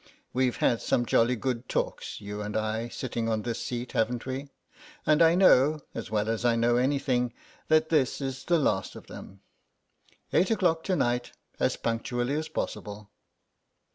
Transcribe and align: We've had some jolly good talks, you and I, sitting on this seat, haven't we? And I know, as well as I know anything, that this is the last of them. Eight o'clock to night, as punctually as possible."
We've 0.33 0.57
had 0.57 0.81
some 0.81 1.05
jolly 1.05 1.35
good 1.35 1.69
talks, 1.69 2.19
you 2.19 2.41
and 2.41 2.57
I, 2.57 2.87
sitting 2.87 3.29
on 3.29 3.43
this 3.43 3.61
seat, 3.61 3.91
haven't 3.91 4.25
we? 4.25 4.49
And 5.05 5.21
I 5.21 5.35
know, 5.35 5.81
as 5.93 6.09
well 6.09 6.27
as 6.27 6.43
I 6.43 6.55
know 6.55 6.77
anything, 6.77 7.33
that 7.67 7.89
this 7.89 8.19
is 8.19 8.45
the 8.45 8.57
last 8.57 8.95
of 8.95 9.05
them. 9.05 9.41
Eight 10.33 10.49
o'clock 10.49 10.83
to 10.85 10.95
night, 10.95 11.33
as 11.59 11.77
punctually 11.77 12.33
as 12.33 12.47
possible." 12.49 13.11